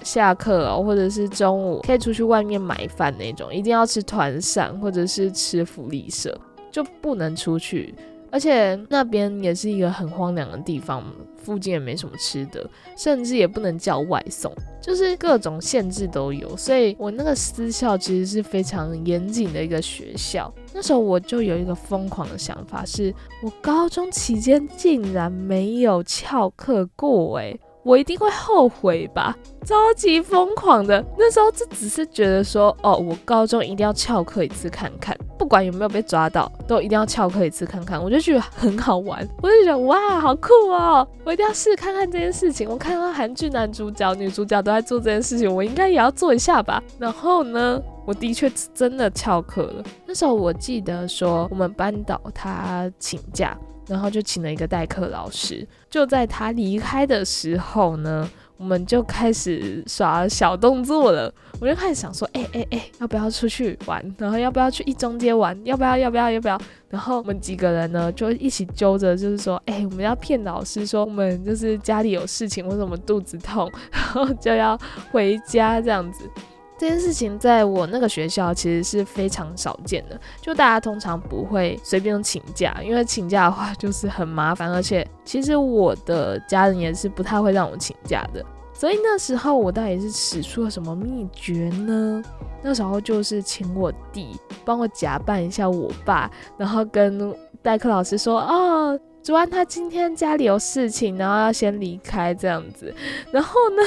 [0.03, 6.37] 下课哦，或者是中午可以出去外面买饭那种，一定要吃团膳或者是吃福利社，
[6.71, 7.95] 就不能出去。
[8.31, 11.03] 而且那边也是一个很荒凉的地方，
[11.45, 12.67] 附近也没什么吃的，
[12.97, 16.57] 甚至也不能叫外送，就是各种限制都有。
[16.57, 20.51] 所以我那个私校其实是非常严谨的一个学校。
[20.73, 31.05] 那时候我就有一个疯狂的想法，是我高中期间竟然没有翘课过，诶，我一定会后悔吧，超级疯狂的。
[31.19, 38.03] 那时候就只是觉得说，哦，我高中一定要翘课一次看看，不管有没有被抓到，都一定要翘课一次看看。
[38.03, 41.07] 我就觉得很好玩，我就觉得哇，好酷哦！
[41.23, 42.67] 我一定要试看看这件事情。
[42.67, 46.81] 我看到韩剧男主角、女主角都在做这件事情，我应该也要做一下吧。
[46.97, 49.83] 然后呢，我的确真的翘课了。
[50.07, 53.55] 那时候我记得说，我们班导他请假。
[53.87, 61.33] 然后就请了一个代课老师，就在他离开的时候呢，我们就开始耍小动作了。
[61.61, 64.15] 我就开始想说，哎哎哎，要不要出去玩？
[64.17, 65.57] 然后要不要去一中街玩？
[65.63, 65.97] 要不要？
[65.97, 66.29] 要不要？
[66.29, 66.59] 要不要？
[66.89, 74.77] 然后我们几个人呢，就一起揪着，就是说，哎，我们要骗老师说我们就是家里有事情，或者我们肚子痛， 然后就要
[75.11, 76.29] 回家这样子。
[76.77, 88.43] 这件事情在我那个学校其实是非常少见的，就大家通常不会随便请假，因为请假的话 就是很麻烦，而且其实我的家人也是不太会让我请假的。
[88.73, 92.21] 所以那时候我到底是使出了什么秘诀呢？
[92.61, 102.93] 那时候就是请我弟帮我假扮一下我爸，然后跟代课老师说：“哦，主安他今天家里有事情，然后要先离开这样子。”
[103.31, 103.81] 然后呢？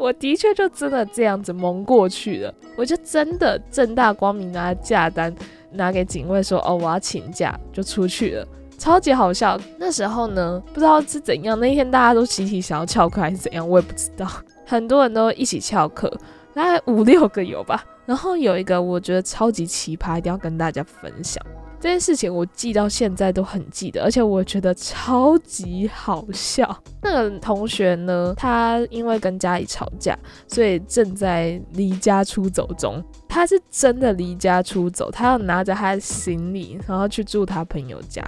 [0.00, 5.34] 我的确就真的这样子蒙过去了，我就真的正大光明拿假单
[5.70, 8.48] 拿给警卫说，哦，我要请假，就出去了，
[8.78, 9.60] 超级好笑。
[9.78, 14.26] 那时候呢，不知道是怎样，那一天大家都集体想要翘课还是怎样，我也不知道，
[14.64, 16.10] 很多人都一起翘课，
[16.54, 17.84] 大概五六个有吧。
[18.06, 21.44] 然后有一个我觉得超级奇葩，一定要跟大家分享。
[21.80, 26.78] 这件事情我记到现在都很记得，而且我觉得超级好笑。
[27.02, 30.16] 那个同学呢，他因为跟家里吵架，
[30.46, 33.02] 所以正在离家出走中。
[33.26, 38.22] 他是真的离家出走，他要拿着他的行李，然后去住他朋友家。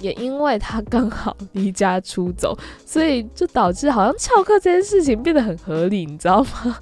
[0.00, 6.78] 也因为他刚好离家出走，所以就导致好像翘课这件事情变得很合理，你知道吗？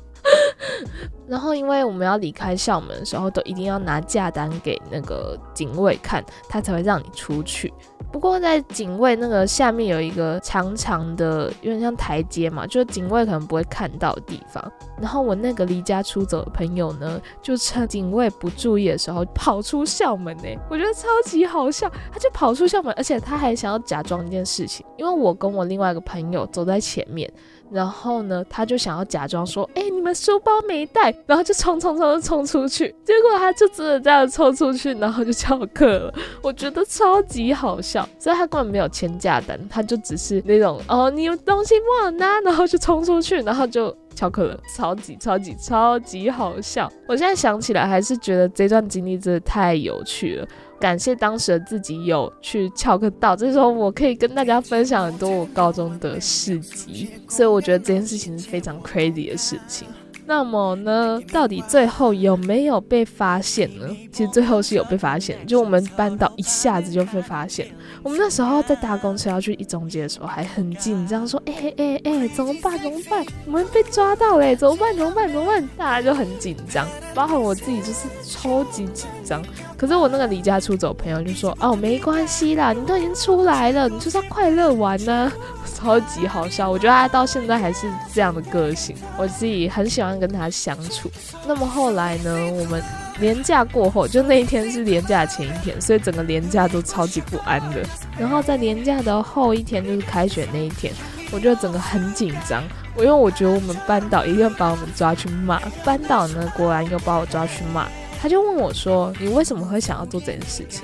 [1.29, 7.73] 然后，因为我们要离开校门的时候，都一定要拿假单给那个警卫看，他才会让你出去。
[8.13, 14.73] 不过，在警卫那个下面有一个长长的，有点像台阶嘛，就是警卫可能不会看到的地方。
[14.99, 21.91] 然后我那个离家出走的朋友呢，就趁警卫不注意的时候跑出校门呢， 我觉得超级好笑。
[22.13, 27.31] 他就跑出校门，而且他还想要假装一件事情，因为我跟我另外一个朋友走在前面。
[27.71, 36.15] 然后呢，他就想要假装说：“哎，你们书包没带。”然后就冲冲冲冲出去，结果他就真的这样冲出去，然后就翘课了。
[36.43, 46.91] 我觉得超级好笑，所以他根本没有签假单，他就只是那种哦，你有东西忘了拿，然后就冲出去，然后就翘课了，超级超级超级好笑。
[47.09, 50.49] 我现在想起来还是觉得这段经历真的太有趣了。
[50.79, 59.89] 感谢当时的自己有去翘课到，这时候我可以跟大家分享很多我高中的事迹，所以我觉得这件事情是非常 crazy 的事情。
[60.27, 63.87] 那么呢，到底最后有没有被发现呢？
[64.13, 67.69] 其实最后是有被发现，就我们班导一下子就被发现。
[68.03, 72.77] 我们那时候在搭公车要去一中街的时候，还很紧张，说：“哎哎哎，怎么办？
[72.79, 73.25] 怎么办？
[73.47, 74.57] 我们被抓到嘞！
[74.57, 74.95] 怎么办？
[74.97, 75.31] 怎么办？
[75.31, 79.41] 怎么办？”大家就很紧张，包括我自己就是超级紧张。
[79.77, 85.31] 可是我那个离家出走朋友就说：“哦，没关系啦，你都已经出来了，你就是要快乐玩呢。”
[85.75, 91.11] 超级好笑，我觉得他到现在还是这样的个性，我自己很喜欢跟他相处。
[91.47, 92.83] 那么后来呢，我们
[93.21, 97.83] 年假过后，就那一天是年假前一天，所以整个年假都超级不安的。
[98.19, 100.93] 然后在年假的后一天，就是开学那一天，
[101.31, 102.63] 我觉得整个很紧张。
[102.95, 107.87] 我因为我觉得我们班导一定要把我们抓去骂，班导呢果然又把我抓去骂，
[108.21, 110.83] 他就问我说：“你为什么会想要做这件事情？”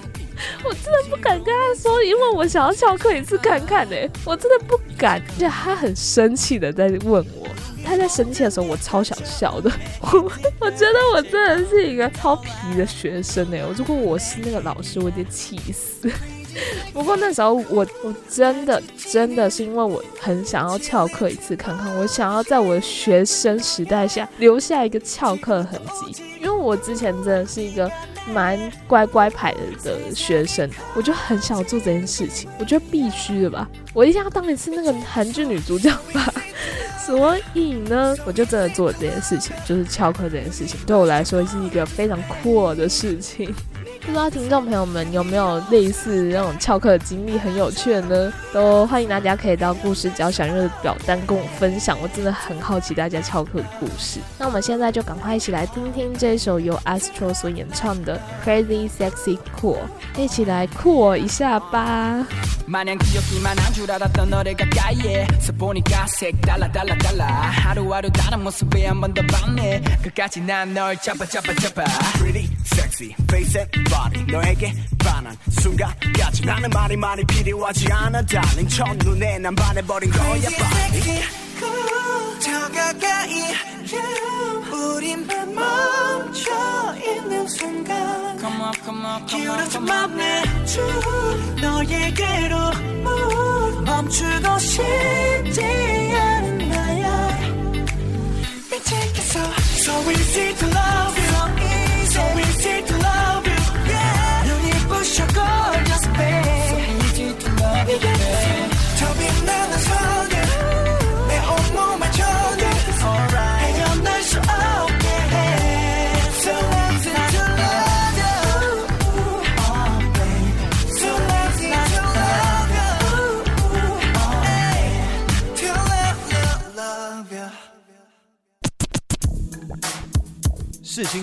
[0.64, 3.96] 我真的不敢跟他说，因为我想要翘课一次看看呢。
[4.24, 7.46] 我真的不敢，而且他很生气的在问我。
[7.92, 9.70] 他在生气的时候，我超想笑的。
[10.00, 13.58] 我我觉得我真的是一个超皮的学生呢。
[13.76, 16.10] 如果我是那个老师，我得气死。
[16.92, 26.22] 不过那时候我我真的真的是因为我很想要翘课一次看看，我想要在我的学生时代下留下一个翘课痕迹。
[26.40, 27.90] 因为我之前真的是一个
[28.26, 36.32] 蛮乖乖牌的的学生，我就很想做这件事情，我觉得必须的吧，我一定要当一次那个韩剧女主角吧。
[37.04, 43.52] 所以呢，我就真的做了这件事情，就是翘课这件事情，对我来说是一个非常酷的事情。
[44.01, 48.33] 不知道听众朋友们有没有类似那种翘课的经历，很有趣的呢？
[48.53, 54.19] 都欢迎大家可以到故事角小热的表单跟我分享，我真的很好奇大家翘课的故事。
[54.39, 59.79] 那我们现在就赶快一起来听听这首由 Astro 所演唱的 Crazy Sexy Cool，
[60.17, 62.25] 一起来酷我一下吧。
[62.65, 68.99] 마냥 귀엽기만 한 줄 알았던 너를 가까이에서 보니까 색달라 달라 달라 하루하루 다른 모습에 한
[68.99, 71.85] 번 더 반해 끝까지 난 널 잡아 잡아 잡아
[72.17, 78.68] Pretty sexy face and body 너에게 반한 순간까지 나는 말이 많이 필요하지 않아 darling.
[78.74, 81.22] 첫눈에 난 반해버린 거야 body
[82.40, 83.42] 더 가까이
[84.72, 86.50] 우리만 멈춰
[86.96, 88.38] 있는 순간.
[88.38, 90.42] Come on come on come on 기울어진 맘내
[91.60, 92.56] 너에게로
[93.84, 97.38] 멈추고 싶지 않은 나야
[98.70, 99.40] 미치겠어
[99.82, 101.81] So easy to love you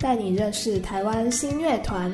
[0.00, 2.10] 带你认识台湾新乐团。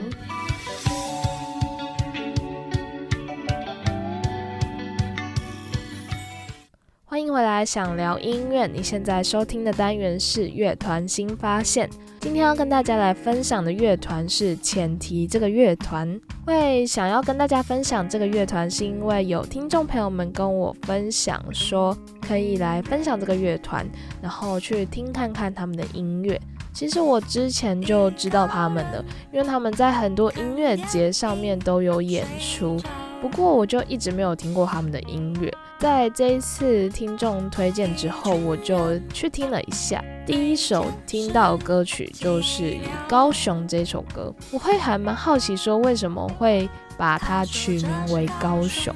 [7.05, 8.67] 欢迎回来，想聊音乐。
[8.67, 11.89] 你现在收听的单元是乐团新发现。
[12.21, 16.21] 今天要跟大家来分享的乐团是前提这个乐团。
[16.45, 23.87] 会想要跟大家分享这个乐团，是因为有听众朋友们跟我分享说，可以来分享这个乐团，
[24.21, 26.41] 然后去听看看他们的音乐。
[26.77, 29.03] 其实我之前就知道他们的，
[29.33, 32.79] 因为他们在很多音乐节上面都有演出。
[33.23, 35.51] 不过我就一直没有听过他们的音乐。
[35.79, 40.05] 在这一次听众推荐之后，我就去听了一下。
[40.27, 42.63] 第一首听到歌曲就是
[43.09, 46.69] 《高雄》这首歌，我会还蛮好奇，说为什么会
[46.99, 48.95] 把它取名为高雄，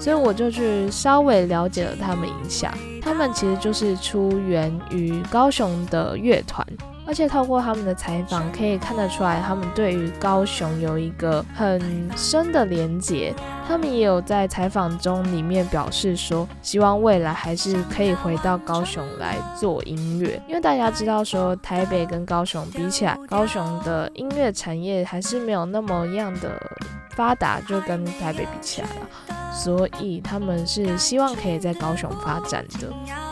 [0.00, 2.74] 所以我就去稍微了解了他们一下。
[3.02, 6.66] 他们其实就是出源于高雄的乐团。
[7.08, 11.80] 而且透过他们的采访，可以看得出来，他们对于高雄有一个很
[12.14, 13.34] 深的连结。
[13.66, 20.40] 他们也有在采访中里面表示说，希望未来还是可以回到高雄来做音乐。
[20.46, 26.60] 因为大家知道说，台北跟高雄比起来，高雄的音乐产业还是没有那么样的
[27.18, 29.52] 发达，就跟台北比起来了。
[29.52, 32.86] 所以他们是希望可以在高雄发展的。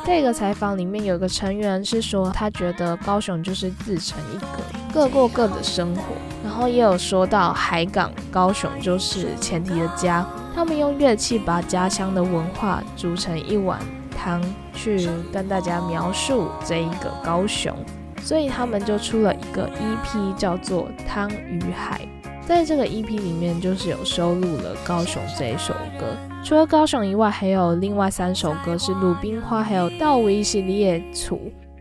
[0.05, 4.59] 这个采访里面有个成员是说，他觉得高雄就是自成一格，
[4.93, 6.03] 各过各的生活。
[6.43, 13.79] 然后也有说到海港高雄就是前提的家，他们用乐器把家乡的文化煮成一碗
[14.11, 14.43] 汤，
[14.75, 17.73] 去跟大家描述这一个高雄。
[18.21, 22.01] 所以他们就出了一个 EP，叫做《汤与海》。
[22.47, 26.17] 在这个 EP 里面，就是有收录了《高雄》这一首歌。
[26.45, 31.41] 除了《高雄》以外，还有另外三首歌是《鲁冰花》，还有《道维系列楚》，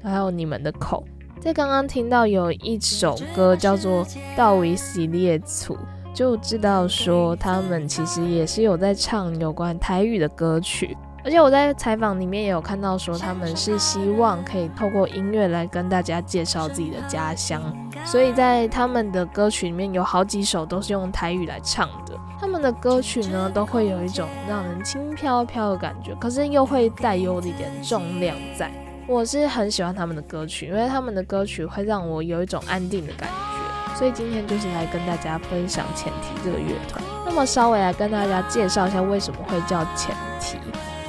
[0.10, 1.06] 还有《你们的口》。
[1.40, 4.04] 在刚刚听到有一首歌叫做
[4.36, 5.76] 《道维系列楚》，
[6.16, 10.98] 就知道说他们其实也是有在唱有关台语的歌曲。
[11.26, 17.60] 而且我在采访里面也有看到说，他们是希望可以透过音乐来跟大家介绍自己的家乡，
[18.06, 22.16] 所以在他们的歌曲里面有好几首都是用台语来唱的。
[22.40, 28.70] 他们的歌曲呢，都会有一种让人轻飘飘的感觉，可是又会带有一点重量在。
[29.08, 33.96] 我是很喜欢他们的歌曲，因为他们的歌曲会让我有一种安定的感觉。
[33.98, 37.04] 所以今天就是来跟大家分享前提这个乐团。
[37.26, 40.60] 那么稍微来跟大家介绍一下为什么会叫前提。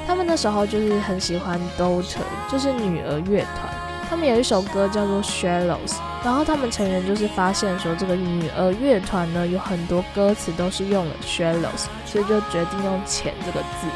[0.07, 3.69] 他们那时候就是很喜欢 daughter，就是女儿乐团。
[4.09, 13.87] 他们有一首歌叫做 Shallows，然后他们成员就是发现说这个女儿乐团呢有很多歌词都是用了 Shallows，所以就决定用浅这个字。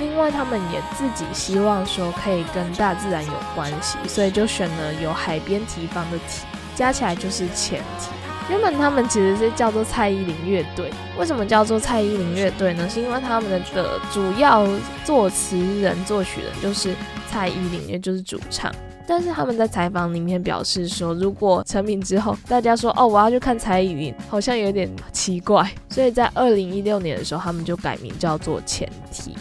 [0.00, 6.44] 另外他们也自己希望说可以跟大自然有关系，所以就选了有海边提防的提，
[6.74, 8.08] 加起来就是前提。
[8.48, 12.88] 原本他们其实是叫做蔡依林乐队，为什么叫做蔡依林乐队呢？
[12.88, 13.60] 是因为他们的
[14.12, 14.66] 主要
[15.04, 16.94] 作词人、作曲人就是
[17.30, 18.74] 蔡依林，也就是主唱。
[19.06, 29.34] 但是他们在采访里面表示说，如果成名之后，大家说哦我要去看蔡依林，好像有点奇怪，所以在二零一六年的时候，他们就改名叫做前提。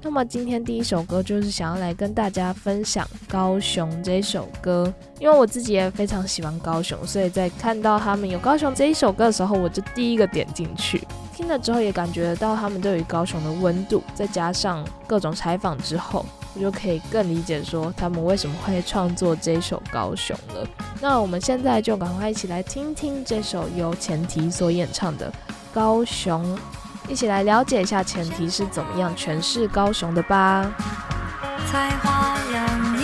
[0.00, 11.02] 那么今天第一首歌就是想要来跟大家分享《高雄》这首歌，因为我自己也非常喜欢高雄，所以在看到他们有《高雄》这一首歌的时候，我就第一个点进去
[11.34, 16.24] 听了之后，也感觉到他们对于高雄的温度，再加上各种采访之后，
[16.54, 20.64] 我就可以更理解说他们为什么会创作这首《高雄》了。
[21.00, 25.28] 那我们现在就赶快一起来听听这首由前提所演唱的
[25.74, 26.56] 《高雄》。
[27.08, 30.70] 一起来了解一下前提是怎么样诠释高雄的吧。
[31.66, 33.02] 才华洋溢，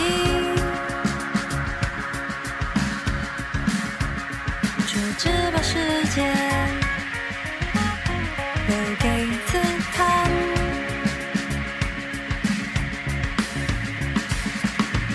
[4.86, 6.36] 却只把时间
[8.68, 9.58] 留给自
[9.94, 10.30] 叹。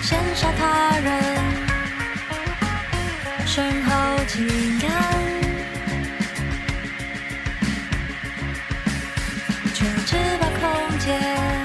[0.02, 1.08] 羡煞他人，
[3.46, 3.90] 身后
[4.26, 4.79] 几
[11.00, 11.59] 间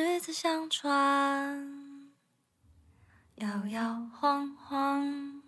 [0.00, 2.10] 日子像船，
[3.36, 5.42] 摇摇晃晃。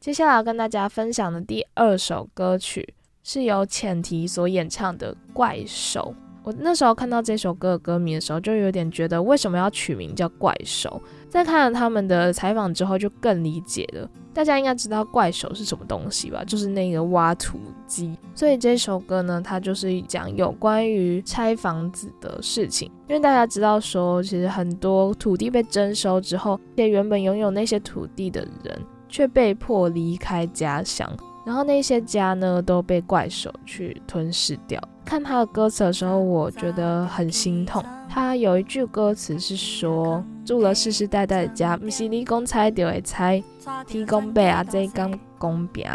[0.00, 6.14] 接下来要跟大家分享的第二首歌曲是由浅提所演唱的《怪兽》。
[6.44, 11.02] 我那时候看到这首歌的歌名的时候，就有点觉得为什么要取名叫怪兽。
[11.28, 14.08] 在看了他们的采访之后，就更理解了。
[14.32, 16.44] 大家应该知道怪手是什么东西吧？
[16.44, 18.14] 就是那个挖土机。
[18.34, 22.90] 所以这首歌呢，它就是讲有关于拆房子的事情。
[23.08, 31.10] 因为大家知道说，其实很多土地被征收之后，那些原本拥有那些土地的人，却被迫离开家乡。
[31.46, 34.82] 然后那些家呢都被怪兽去吞噬掉。
[35.04, 37.80] 看他的歌词的时候，我觉得很心痛。
[38.08, 43.40] 他有一句歌词是说：“住了世世代代的家，不是你公猜就会猜，
[43.86, 45.86] 天公伯啊这刚公平。”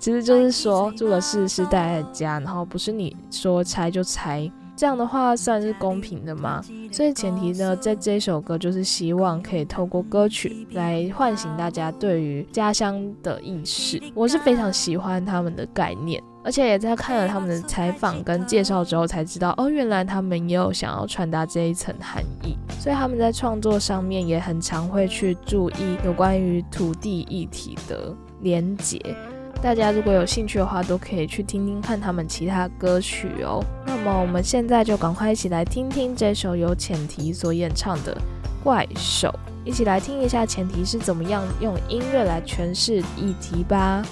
[0.00, 4.50] 其实就是说住了世世代代的家，然后不是你说拆就拆。
[4.76, 6.62] 这样的话算是公平的吗？
[6.92, 14.00] 所以前提呢，在这首歌就是希望可以透过歌曲来唤醒大家对于家乡的意识。
[14.14, 22.54] 我是非常喜欢他们的概念，而且也在看了他们的采访跟介绍之后才知道，哦，原来他们也有想要传达这一层含义。
[22.78, 29.00] 所以他们在创作上面也很常会去注意有关于土地议题的连结。
[29.62, 33.64] 大家如果有兴趣的话，都可以去听听看他们其他歌曲哦。
[33.84, 38.14] 那么我们现在就赶快一起来听听这首由浅提所演唱的
[38.62, 39.28] 《怪兽》，
[39.64, 44.04] 一起来听一下浅提是怎么样用音乐来诠释议题吧。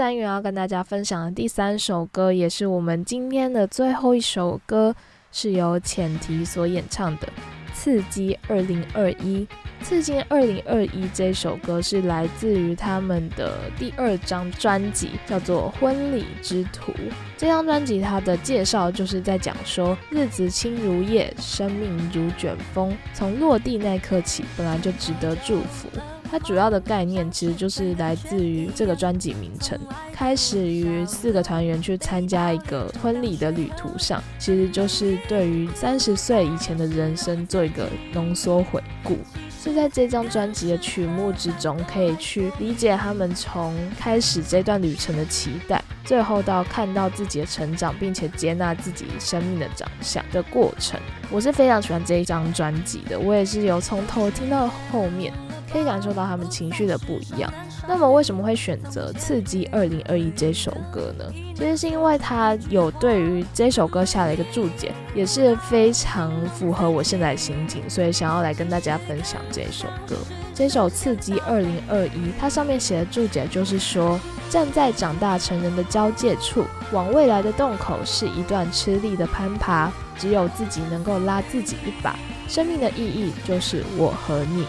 [0.00, 4.96] 单元要跟大家分享的第三首歌，也是我们今天的最后一首歌，
[5.30, 7.28] 是由浅提所演唱的。
[7.74, 9.46] 刺激二零二一，
[9.82, 16.92] 刺激二零二一这首歌是来自于他们的第二张专辑，叫做《婚礼之途》。
[17.36, 25.90] 这张专辑它的介绍就是在讲说，日子轻如夜，生命如卷风，从落地那刻起，本来就值得祝福。
[26.30, 29.76] 它主要的概念其实就是来自于这个专辑名称，
[30.12, 39.18] 开始于四个团员去参加一个婚礼的旅途上，其实就是对于三十岁以前的人生做一个浓缩回顾。
[39.62, 50.98] 是在这张专辑的曲目之中，可以去理解他们从开始这段旅程的期待，最后到看到自己的成长，并且接纳自己生命的长相的过程。
[51.30, 55.32] 我是非常喜欢这一张专辑的，我也是有从头听到后面。
[55.72, 57.48] 可以感受到他们情绪的不一样。
[57.86, 61.24] 那么为什么会选择《刺激二零二一》这首歌呢？
[61.54, 70.16] 其实是因为他有对于这首歌下了一个注解，也是非常符合我现在的心情，所以想要来跟大家分享这首歌。
[70.52, 74.18] 这首《刺激二零二一》，它上面写的注解就是说，
[74.50, 82.18] 站在长大成人的交界处，往未来的洞口是一段吃力的攀爬，只有自己能够拉自己一把。
[82.48, 84.66] 生命的意义就是我和你。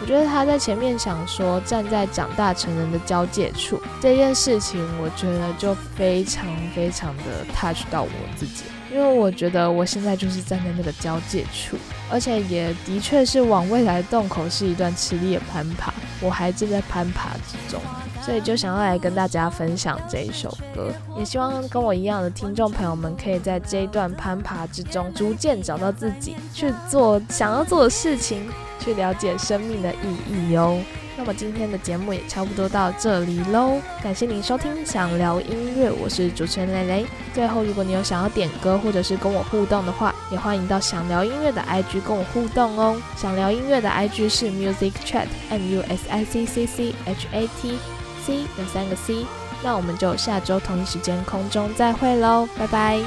[0.00, 11.76] 我觉得他在前面想说站在长大成人的交界处这件事情，我觉得就非常非常的 touch 到我自己，因为我觉得我现在就是站在那个交界处，
[12.10, 17.80] 而且也的确是往未来的洞口是一段吃力的攀爬，我还正在攀爬之中，
[18.24, 28.48] 所以就想要来跟大家分享这一首歌，也希望跟我一样的听众朋友们可以在这一段攀爬之中逐渐找到自己去做想要做的事情。
[28.80, 30.78] 去了解生命的意义哟。
[31.16, 37.06] 那么今天的节目也差不多到这里喽，感谢您收听想聊音乐，我是主持人蕾蕾。
[37.32, 43.00] 最后，如果你有想要点歌或者是跟我互动的话，也欢迎到想聊音乐的 IG 跟我互动哦。
[43.16, 47.78] 想聊音乐的 IG 是 Music Chat M U S I C C C H A T
[48.24, 49.26] C 有三个 C。
[49.62, 53.00] 那我们就下周同一时间空中再会喽，拜拜。